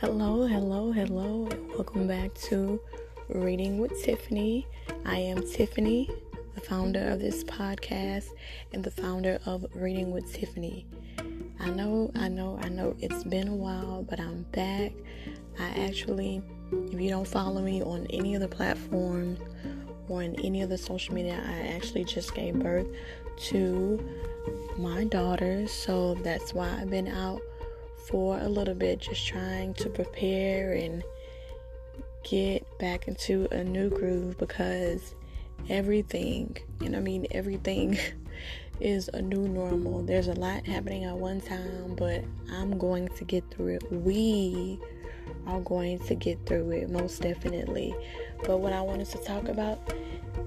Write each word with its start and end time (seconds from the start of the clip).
Hello, 0.00 0.46
hello, 0.46 0.92
hello, 0.92 1.46
welcome 1.74 2.06
back 2.08 2.32
to 2.32 2.80
Reading 3.28 3.76
with 3.76 4.02
Tiffany. 4.02 4.66
I 5.04 5.18
am 5.18 5.46
Tiffany, 5.46 6.08
the 6.54 6.62
founder 6.62 7.10
of 7.10 7.20
this 7.20 7.44
podcast 7.44 8.28
and 8.72 8.82
the 8.82 8.90
founder 8.90 9.38
of 9.44 9.66
Reading 9.74 10.10
with 10.10 10.32
Tiffany. 10.32 10.86
I 11.58 11.68
know, 11.68 12.10
I 12.14 12.28
know, 12.28 12.58
I 12.62 12.70
know 12.70 12.96
it's 13.00 13.24
been 13.24 13.48
a 13.48 13.54
while, 13.54 14.02
but 14.08 14.18
I'm 14.18 14.44
back. 14.52 14.92
I 15.58 15.68
actually, 15.84 16.40
if 16.72 16.98
you 16.98 17.10
don't 17.10 17.28
follow 17.28 17.60
me 17.60 17.82
on 17.82 18.06
any 18.08 18.34
other 18.34 18.48
platforms 18.48 19.38
or 20.08 20.22
in 20.22 20.34
any 20.40 20.62
other 20.62 20.78
social 20.78 21.12
media, 21.12 21.44
I 21.46 21.76
actually 21.76 22.04
just 22.04 22.34
gave 22.34 22.58
birth 22.58 22.86
to 23.50 24.02
my 24.78 25.04
daughter, 25.04 25.68
so 25.68 26.14
that's 26.14 26.54
why 26.54 26.74
I've 26.80 26.88
been 26.88 27.08
out 27.08 27.42
for 28.10 28.38
a 28.38 28.48
little 28.48 28.74
bit, 28.74 29.00
just 29.00 29.26
trying 29.26 29.74
to 29.74 29.88
prepare 29.88 30.72
and 30.72 31.02
get 32.24 32.66
back 32.78 33.08
into 33.08 33.46
a 33.52 33.62
new 33.62 33.88
groove 33.88 34.36
because 34.38 35.14
everything, 35.68 36.56
and 36.80 36.96
I 36.96 37.00
mean 37.00 37.26
everything, 37.30 37.98
is 38.80 39.08
a 39.12 39.22
new 39.22 39.46
normal. 39.46 40.02
There's 40.02 40.28
a 40.28 40.34
lot 40.34 40.66
happening 40.66 41.04
at 41.04 41.16
one 41.16 41.40
time, 41.40 41.94
but 41.96 42.24
I'm 42.50 42.78
going 42.78 43.08
to 43.08 43.24
get 43.24 43.44
through 43.50 43.74
it. 43.74 43.92
We 43.92 44.78
are 45.46 45.60
going 45.60 45.98
to 46.00 46.14
get 46.14 46.44
through 46.46 46.70
it, 46.70 46.90
most 46.90 47.22
definitely. 47.22 47.94
But 48.44 48.58
what 48.58 48.72
I 48.72 48.80
wanted 48.80 49.06
to 49.08 49.18
talk 49.18 49.48
about 49.48 49.78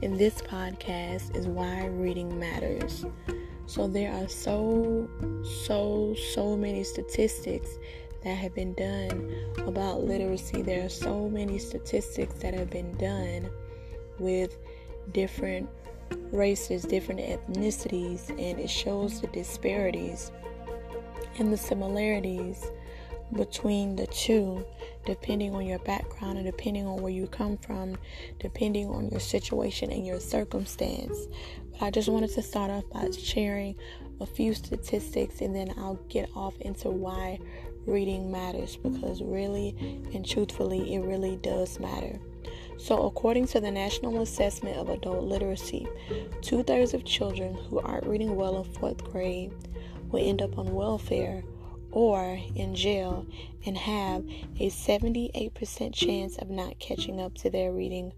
in 0.01 0.17
this 0.17 0.41
podcast 0.41 1.35
is 1.35 1.47
why 1.47 1.85
reading 1.85 2.39
matters. 2.39 3.05
So 3.65 3.87
there 3.87 4.11
are 4.11 4.27
so, 4.27 5.09
so, 5.65 6.15
so 6.33 6.55
many 6.55 6.83
statistics 6.83 7.77
that 8.23 8.35
have 8.35 8.53
been 8.53 8.73
done 8.73 9.33
about 9.65 10.03
literacy. 10.03 10.61
There 10.61 10.85
are 10.85 10.89
so 10.89 11.29
many 11.29 11.57
statistics 11.57 12.35
that 12.35 12.53
have 12.53 12.69
been 12.69 12.95
done 12.97 13.49
with 14.19 14.57
different 15.11 15.69
races, 16.31 16.83
different 16.83 17.21
ethnicities, 17.21 18.29
and 18.29 18.59
it 18.59 18.69
shows 18.69 19.21
the 19.21 19.27
disparities 19.27 20.31
and 21.39 21.51
the 21.51 21.57
similarities 21.57 22.65
between 23.33 23.95
the 23.95 24.07
two, 24.07 24.63
depending 25.05 25.53
on 25.53 25.65
your 25.65 25.79
background 25.79 26.37
and 26.37 26.45
depending 26.45 26.85
on 26.85 27.01
where 27.01 27.11
you 27.11 27.27
come 27.27 27.57
from, 27.57 27.97
depending 28.39 28.87
on 28.89 29.09
your 29.09 29.19
situation 29.19 29.91
and 29.91 30.05
your 30.05 30.19
circumstance. 30.19 31.17
But 31.71 31.83
I 31.83 31.91
just 31.91 32.09
wanted 32.09 32.31
to 32.31 32.41
start 32.41 32.71
off 32.71 32.89
by 32.89 33.09
sharing 33.11 33.75
a 34.19 34.25
few 34.25 34.53
statistics 34.53 35.41
and 35.41 35.55
then 35.55 35.73
I'll 35.77 35.99
get 36.09 36.29
off 36.35 36.59
into 36.61 36.89
why 36.89 37.39
reading 37.85 38.31
matters 38.31 38.77
because 38.77 39.21
really 39.21 39.75
and 40.13 40.25
truthfully, 40.25 40.93
it 40.93 40.99
really 40.99 41.37
does 41.37 41.79
matter. 41.79 42.19
So, 42.77 43.05
according 43.05 43.47
to 43.47 43.61
the 43.61 43.71
National 43.71 44.21
Assessment 44.21 44.77
of 44.77 44.89
Adult 44.89 45.23
Literacy, 45.23 45.87
two 46.41 46.63
thirds 46.63 46.93
of 46.93 47.05
children 47.05 47.53
who 47.53 47.79
aren't 47.79 48.07
reading 48.07 48.35
well 48.35 48.57
in 48.57 48.63
fourth 48.73 49.03
grade 49.03 49.53
will 50.09 50.27
end 50.27 50.41
up 50.41 50.57
on 50.57 50.73
welfare 50.73 51.43
or 51.93 52.39
in 52.55 52.73
jail 52.73 53.25
and 53.65 53.77
have 53.77 54.25
a 54.59 54.69
78% 54.69 55.93
chance 55.93 56.37
of 56.37 56.49
not 56.49 56.79
catching 56.79 57.21
up 57.21 57.35
to 57.35 57.49
their 57.49 57.71
reading 57.71 58.11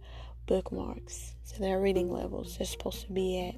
bookmarks, 0.48 1.36
So 1.44 1.58
their 1.60 1.82
reading 1.82 2.12
levels 2.12 2.58
they're 2.58 2.66
supposed 2.66 3.02
to 3.02 3.12
be 3.12 3.50
at. 3.50 3.56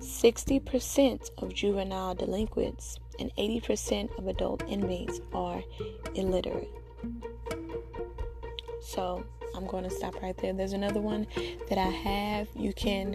60% 0.00 1.30
of 1.38 1.52
juvenile 1.52 2.14
delinquents 2.14 2.98
and 3.18 3.30
80% 3.36 4.18
of 4.18 4.26
adult 4.26 4.62
inmates 4.66 5.20
are 5.34 5.62
illiterate. 6.14 6.70
So 8.80 9.22
I'm 9.54 9.66
going 9.66 9.84
to 9.84 9.90
stop 9.90 10.20
right 10.22 10.36
there. 10.38 10.54
There's 10.54 10.72
another 10.72 11.00
one 11.02 11.26
that 11.68 11.76
I 11.76 11.90
have. 11.90 12.48
You 12.56 12.72
can 12.72 13.14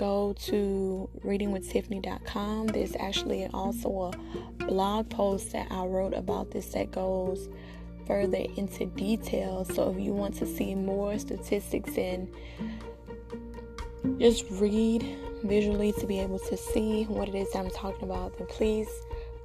go 0.00 0.34
to 0.46 1.10
readingwithtiffany.com. 1.22 2.68
There's 2.68 2.96
actually 2.96 3.46
also 3.52 4.12
a 4.12 4.64
blog 4.64 5.10
post 5.10 5.52
that 5.52 5.70
I 5.70 5.84
wrote 5.84 6.14
about 6.14 6.50
this 6.50 6.72
that 6.72 6.90
goes 6.90 7.50
further 8.06 8.38
into 8.56 8.86
detail. 8.86 9.66
So 9.66 9.90
if 9.90 10.00
you 10.00 10.14
want 10.14 10.36
to 10.36 10.46
see 10.46 10.74
more 10.74 11.18
statistics 11.18 11.98
and 11.98 12.32
just 14.18 14.46
read 14.52 15.04
visually 15.44 15.92
to 16.00 16.06
be 16.06 16.18
able 16.18 16.38
to 16.38 16.56
see 16.56 17.04
what 17.04 17.28
it 17.28 17.34
is 17.34 17.54
I'm 17.54 17.68
talking 17.70 18.04
about, 18.04 18.38
then 18.38 18.46
please 18.46 18.88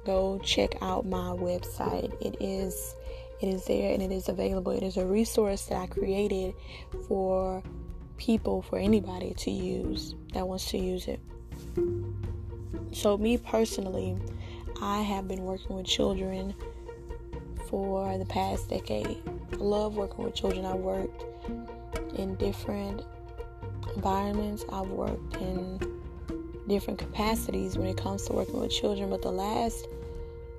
go 0.06 0.40
check 0.42 0.76
out 0.80 1.04
my 1.04 1.36
website. 1.36 2.10
It 2.24 2.38
is 2.40 2.94
it 3.42 3.48
is 3.48 3.66
there 3.66 3.92
and 3.92 4.02
it 4.02 4.10
is 4.10 4.30
available. 4.30 4.72
It 4.72 4.82
is 4.82 4.96
a 4.96 5.04
resource 5.04 5.66
that 5.66 5.76
I 5.76 5.86
created 5.86 6.54
for 7.06 7.62
people, 8.16 8.62
for 8.62 8.78
anybody 8.78 9.34
to 9.38 9.50
use 9.50 10.14
that 10.32 10.46
wants 10.46 10.66
to 10.70 10.78
use 10.78 11.08
it. 11.08 11.20
So, 12.92 13.16
me 13.18 13.38
personally, 13.38 14.16
I 14.80 15.02
have 15.02 15.28
been 15.28 15.44
working 15.44 15.76
with 15.76 15.86
children 15.86 16.54
for 17.68 18.16
the 18.18 18.26
past 18.26 18.68
decade. 18.68 19.22
I 19.52 19.56
love 19.56 19.96
working 19.96 20.24
with 20.24 20.34
children. 20.34 20.64
I've 20.64 20.76
worked 20.76 21.24
in 22.18 22.34
different 22.36 23.02
environments, 23.94 24.64
I've 24.70 24.88
worked 24.88 25.36
in 25.36 25.80
different 26.68 26.98
capacities 26.98 27.78
when 27.78 27.86
it 27.86 27.96
comes 27.96 28.26
to 28.26 28.32
working 28.32 28.60
with 28.60 28.70
children, 28.70 29.10
but 29.10 29.22
the 29.22 29.30
last 29.30 29.86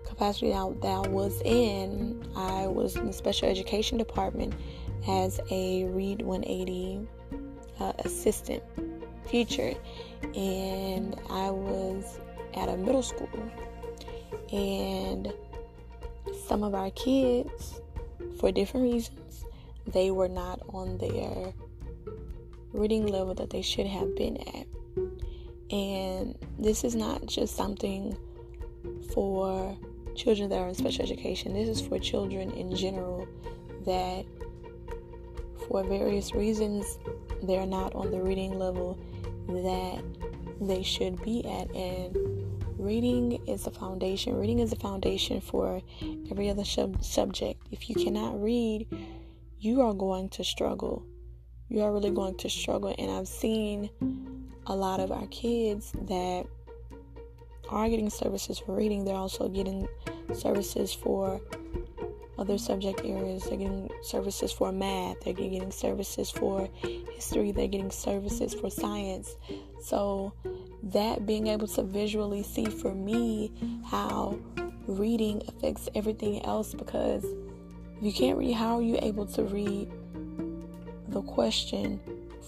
capacity 0.06 0.52
that 0.52 0.58
I 0.58 1.08
was 1.08 1.42
in, 1.44 2.24
I 2.36 2.68
was 2.68 2.96
in 2.96 3.08
the 3.08 3.14
special 3.14 3.50
education 3.50 3.98
department 3.98 4.54
as 5.08 5.40
a 5.52 5.86
Read 5.86 6.22
180 6.22 7.08
uh, 7.80 7.94
assistant 8.00 8.64
teacher, 9.28 9.74
and 10.36 11.16
I 11.30 11.50
was 11.50 12.20
at 12.54 12.70
a 12.70 12.78
middle 12.78 13.04
school, 13.04 13.30
and 14.52 15.34
some 16.48 16.64
of 16.64 16.74
our 16.74 16.90
kids, 16.92 17.82
for 18.40 18.52
different 18.52 18.92
reasons, 18.92 19.46
they 19.86 20.12
were 20.12 20.28
not 20.30 20.62
on 20.70 20.98
their 20.98 21.54
reading 22.74 23.08
level 23.08 23.34
that 23.34 23.50
they 23.50 23.62
should 23.62 23.88
have 23.88 24.16
been 24.16 24.38
at. 24.38 24.68
And 25.70 26.38
this 26.58 26.84
is 26.84 26.96
not 26.96 27.26
just 27.26 27.56
something 27.56 28.18
for 29.14 29.78
children 30.16 30.50
that 30.50 30.60
are 30.60 30.70
in 30.70 30.76
special 30.76 31.04
education, 31.04 31.54
this 31.54 31.70
is 31.70 31.82
for 31.86 32.00
children 32.00 32.52
in 32.52 32.76
general 32.76 33.28
that, 33.86 34.26
for 35.68 35.84
various 35.84 36.34
reasons, 36.34 36.98
they're 37.44 37.66
not 37.66 37.96
on 37.96 38.12
the 38.12 38.22
reading 38.22 38.58
level 38.58 39.00
that 39.48 40.04
they 40.62 40.84
should 40.84 41.22
be 41.24 41.46
at. 41.46 41.74
And 41.76 42.16
reading 42.78 43.42
is 43.48 43.68
a 43.68 43.72
foundation. 43.72 44.36
Reading 44.36 44.60
is 44.60 44.72
a 44.72 44.76
foundation 44.76 45.42
for 45.42 45.82
every 46.30 46.50
other 46.50 46.66
sub- 46.66 47.04
subject. 47.04 47.62
If 47.72 47.90
you 47.90 47.96
cannot 47.96 48.42
read, 48.42 48.88
you 49.60 49.82
are 49.82 49.94
going 49.94 50.30
to 50.30 50.44
struggle. 50.44 51.06
You 51.70 51.82
are 51.82 51.92
really 51.92 52.12
going 52.12 52.38
to 52.38 52.50
struggle. 52.50 52.94
And 52.98 53.12
I've 53.12 53.28
seen 53.28 53.90
a 54.68 54.76
lot 54.76 55.00
of 55.00 55.12
our 55.12 55.28
kids 55.28 55.92
that 56.04 56.46
are 57.70 57.90
getting 57.90 58.10
services 58.10 58.60
for 58.60 58.76
reading, 58.76 59.04
they're 59.04 59.16
also 59.16 59.50
getting 59.50 59.88
services 60.34 60.94
for 60.94 61.42
other 62.38 62.58
subject 62.58 63.02
areas. 63.04 63.44
They're 63.44 63.58
getting 63.58 63.90
services 64.04 64.52
for 64.52 64.72
math, 64.72 65.22
they're 65.22 65.34
getting 65.34 65.72
services 65.72 66.30
for 66.30 66.70
history, 67.16 67.52
they're 67.52 67.68
getting 67.68 67.92
services 67.92 68.54
for 68.54 68.70
science. 68.70 69.36
So, 69.82 70.34
that 70.84 71.26
being 71.26 71.48
able 71.48 71.68
to 71.68 71.84
visually 71.84 72.44
see 72.44 72.66
for 72.66 72.94
me 72.94 73.52
how 73.86 74.38
reading 74.88 75.42
affects 75.48 75.90
everything 75.96 76.44
else 76.46 76.74
because 76.74 77.26
if 77.98 78.04
you 78.04 78.14
can't 78.14 78.38
read, 78.38 78.54
how 78.54 78.78
are 78.78 78.82
you 78.82 79.00
able 79.02 79.26
to 79.26 79.44
read 79.44 79.92
the 81.10 81.22
question 81.24 82.00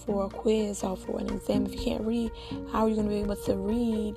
for 0.06 0.26
a 0.26 0.28
quiz 0.28 0.84
or 0.84 0.96
for 0.96 1.18
an 1.18 1.28
exam? 1.28 1.66
If 1.66 1.74
you 1.74 1.80
can't 1.80 2.02
read, 2.02 2.30
how 2.72 2.84
are 2.84 2.88
you 2.88 2.94
going 2.94 3.08
to 3.08 3.14
be 3.14 3.20
able 3.20 3.36
to 3.36 3.56
read? 3.56 4.14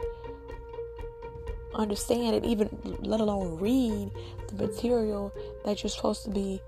Understand 1.76 2.36
and 2.36 2.46
even 2.46 2.70
let 3.02 3.20
alone 3.20 3.60
read 3.60 4.12
the 4.48 4.68
material 4.68 5.32
that 5.66 5.84
you're 5.84 5.90
supposed 5.90 6.24
to 6.24 6.30
be 6.30 6.62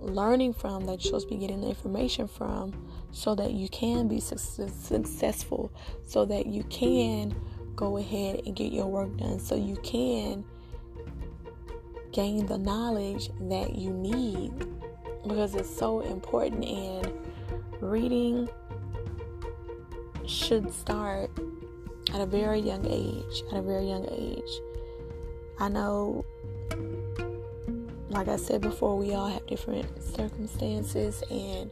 learning 0.00 0.52
from 0.52 0.84
that 0.84 0.92
you're 0.92 1.00
supposed 1.00 1.28
to 1.28 1.34
be 1.34 1.40
getting 1.40 1.60
the 1.60 1.68
information 1.68 2.28
from 2.28 2.72
so 3.12 3.34
that 3.34 3.52
you 3.52 3.68
can 3.68 4.08
be 4.08 4.20
su- 4.20 4.36
successful 4.36 5.72
so 6.06 6.24
that 6.24 6.46
you 6.46 6.62
can 6.64 7.34
go 7.74 7.96
ahead 7.96 8.42
and 8.46 8.54
get 8.54 8.72
your 8.72 8.86
work 8.86 9.16
done 9.16 9.38
so 9.38 9.54
you 9.54 9.76
can 9.76 10.44
gain 12.14 12.46
the 12.46 12.56
knowledge 12.56 13.30
that 13.40 13.74
you 13.74 13.90
need. 13.90 14.52
Because 15.26 15.54
it's 15.54 15.74
so 15.74 16.00
important 16.00 16.64
and 16.64 17.12
reading 17.80 18.48
should 20.26 20.72
start 20.72 21.30
at 22.14 22.20
a 22.22 22.26
very 22.26 22.60
young 22.60 22.86
age. 22.86 23.42
At 23.50 23.58
a 23.58 23.62
very 23.62 23.86
young 23.86 24.08
age. 24.10 24.60
I 25.58 25.68
know 25.68 26.24
like 28.14 28.28
I 28.28 28.36
said 28.36 28.60
before, 28.60 28.96
we 28.96 29.12
all 29.12 29.26
have 29.26 29.44
different 29.48 29.86
circumstances, 30.00 31.24
and 31.30 31.68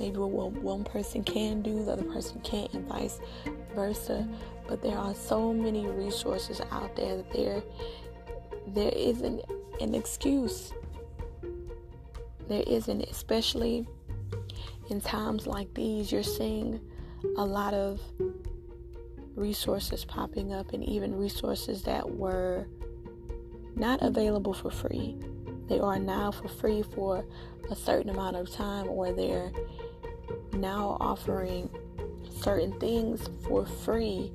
maybe 0.00 0.18
what 0.18 0.52
one 0.52 0.82
person 0.82 1.22
can 1.22 1.62
do, 1.62 1.84
the 1.84 1.92
other 1.92 2.02
person 2.02 2.40
can't, 2.40 2.72
and 2.74 2.88
vice 2.88 3.20
versa. 3.74 4.28
But 4.66 4.82
there 4.82 4.98
are 4.98 5.14
so 5.14 5.52
many 5.52 5.86
resources 5.86 6.60
out 6.72 6.96
there 6.96 7.16
that 7.18 7.32
there 7.32 7.62
there 8.66 8.92
isn't 8.94 9.42
an 9.80 9.94
excuse. 9.94 10.72
There 12.48 12.64
isn't, 12.66 13.02
especially 13.02 13.86
in 14.88 15.00
times 15.00 15.46
like 15.46 15.72
these. 15.74 16.10
You're 16.10 16.24
seeing 16.24 16.80
a 17.36 17.44
lot 17.44 17.74
of 17.74 18.00
resources 19.40 20.04
popping 20.04 20.52
up, 20.52 20.72
and 20.72 20.84
even 20.84 21.16
resources 21.16 21.82
that 21.82 22.08
were 22.08 22.66
not 23.74 24.02
available 24.02 24.52
for 24.52 24.70
free. 24.70 25.16
They 25.68 25.80
are 25.80 25.98
now 25.98 26.30
for 26.30 26.48
free 26.48 26.82
for 26.82 27.24
a 27.70 27.74
certain 27.76 28.10
amount 28.10 28.36
of 28.36 28.50
time, 28.50 28.88
or 28.88 29.12
they're 29.12 29.50
now 30.52 30.96
offering 31.00 31.70
certain 32.40 32.78
things 32.78 33.28
for 33.46 33.64
free 33.66 34.32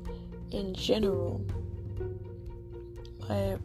in 0.51 0.73
general. 0.73 1.45
But 3.27 3.59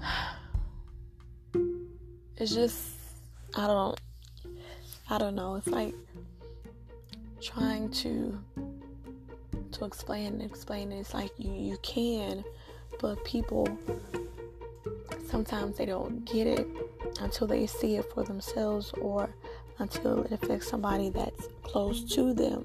it's 2.36 2.54
just 2.54 2.82
I 3.56 3.66
don't 3.66 4.00
I 5.08 5.18
don't 5.18 5.34
know. 5.34 5.56
It's 5.56 5.68
like 5.68 5.94
trying 7.40 7.90
to 7.90 8.38
to 9.78 9.84
explain 9.84 10.34
and 10.34 10.42
explain 10.42 10.92
it. 10.92 11.00
It's 11.00 11.14
like 11.14 11.30
you 11.38 11.52
you 11.52 11.76
can, 11.82 12.44
but 13.00 13.22
people 13.24 13.68
sometimes 15.28 15.76
they 15.76 15.86
don't 15.86 16.24
get 16.24 16.46
it 16.46 16.66
until 17.20 17.46
they 17.46 17.66
see 17.66 17.96
it 17.96 18.10
for 18.12 18.22
themselves 18.22 18.92
or 19.00 19.28
until 19.78 20.22
it 20.22 20.32
affects 20.32 20.68
somebody 20.68 21.10
that's 21.10 21.48
close 21.62 22.04
to 22.14 22.32
them. 22.32 22.64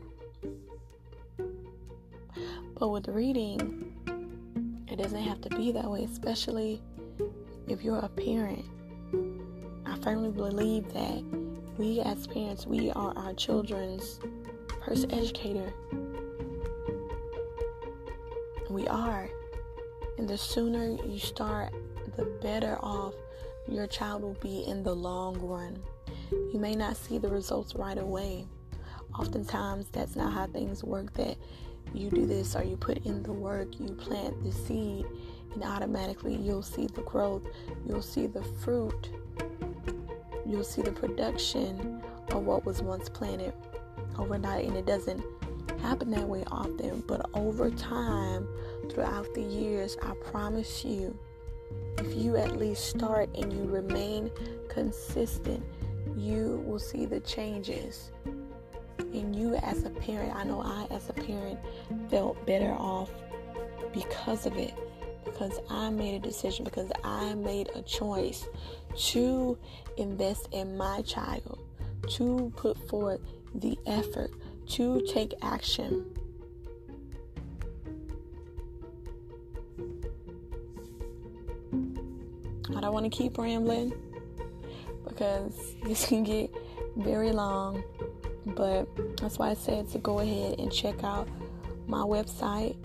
But 2.80 2.90
with 2.90 3.08
reading, 3.08 3.94
it 4.88 4.98
doesn't 4.98 5.22
have 5.22 5.42
to 5.42 5.50
be 5.50 5.72
that 5.72 5.90
way, 5.90 6.04
especially 6.04 6.82
if 7.68 7.84
you're 7.84 8.00
a 8.00 8.10
parent. 8.10 8.66
I 9.86 9.98
firmly 10.00 10.32
believe 10.32 10.92
that 10.94 11.24
we 11.78 12.00
as 12.02 12.28
parents, 12.28 12.66
we 12.66 12.92
are 12.92 13.14
our 13.18 13.34
children's 13.34 14.20
first 14.86 15.12
educator. 15.12 15.74
We 18.72 18.88
are. 18.88 19.30
And 20.18 20.30
the 20.30 20.38
sooner 20.38 20.96
you 21.06 21.20
start, 21.20 21.74
the 22.16 22.26
better 22.42 22.78
off 22.82 23.14
your 23.68 23.86
child 23.86 24.22
will 24.22 24.38
be 24.42 24.64
in 24.66 24.82
the 24.82 24.94
long 24.94 25.40
run. 25.40 25.78
You 26.32 26.58
may 26.58 26.76
not 26.76 26.96
see 26.96 27.18
the 27.18 27.28
results 27.28 27.76
right 27.76 27.98
away. 27.98 28.48
Oftentimes, 29.20 29.88
that's 29.92 30.16
not 30.16 30.32
how 30.32 30.48
things 30.48 30.86
work. 30.86 31.14
That 31.16 31.36
you 31.94 32.10
do 32.10 32.26
this 32.26 32.56
or 32.56 32.64
you 32.64 32.78
put 32.78 33.06
in 33.06 33.24
the 33.24 33.34
work, 33.34 33.78
you 33.78 33.88
plant 33.88 34.42
the 34.42 34.54
seed, 34.54 35.06
and 35.54 35.64
automatically 35.64 36.36
you'll 36.36 36.64
see 36.64 36.88
the 36.88 37.02
growth, 37.02 37.44
you'll 37.86 38.02
see 38.02 38.28
the 38.28 38.44
fruit, 38.64 39.10
you'll 40.46 40.64
see 40.64 40.82
the 40.82 40.94
production 40.94 42.02
of 42.30 42.44
what 42.44 42.66
was 42.66 42.82
once 42.82 43.10
planted 43.10 43.54
overnight. 44.18 44.66
And 44.66 44.78
it 44.78 44.86
doesn't 44.86 45.22
happen 45.82 46.12
that 46.12 46.28
way 46.28 46.44
often, 46.52 47.04
but 47.08 47.30
over 47.34 47.70
time, 47.72 48.48
throughout 48.90 49.34
the 49.34 49.42
years, 49.42 49.98
I 50.02 50.14
promise 50.32 50.86
you, 50.86 51.18
if 51.98 52.16
you 52.16 52.38
at 52.38 52.58
least 52.58 52.90
start 52.90 53.30
and 53.36 53.52
you 53.52 53.64
remain 53.64 54.32
consistent, 54.70 55.64
you 56.18 56.64
will 56.66 56.80
see 56.80 57.06
the 57.06 57.20
changes. 57.22 58.12
And 58.98 59.36
you, 59.36 59.56
as 59.56 59.84
a 59.84 59.90
parent, 59.90 60.36
I 60.36 60.44
know 60.44 60.62
I, 60.62 60.88
as 60.94 61.10
a 61.10 61.14
parent, 61.14 61.60
felt 62.10 62.46
better 62.46 62.72
off 62.72 63.10
because 63.94 64.46
of 64.46 64.58
it. 64.58 64.74
Because 65.26 65.60
I 65.70 65.90
made 65.90 66.16
a 66.16 66.20
decision, 66.20 66.66
because 66.66 66.92
I 67.04 67.34
made 67.36 67.70
a 67.76 67.82
choice 67.82 68.48
to 68.98 69.58
invest 69.98 70.50
in 70.52 70.78
my 70.78 71.02
child, 71.04 71.60
to 72.10 72.52
put 72.56 72.78
forth 72.90 73.22
the 73.56 73.78
effort, 73.86 74.32
to 74.72 75.02
take 75.08 75.34
action. 75.42 76.06
I 82.76 82.80
don't 82.80 82.94
want 82.94 83.12
to 83.12 83.18
keep 83.18 83.38
rambling 83.38 83.94
because 85.08 85.76
this 85.84 86.08
can 86.08 86.24
get 86.24 86.50
very 86.96 87.32
long. 87.32 87.84
But 88.46 88.88
that's 89.18 89.38
why 89.38 89.50
I 89.52 89.56
said 89.56 89.90
to 89.92 90.00
go 90.00 90.20
ahead 90.20 90.60
and 90.60 90.72
check 90.72 91.04
out 91.04 91.28
my 91.88 92.02
website 92.02 92.76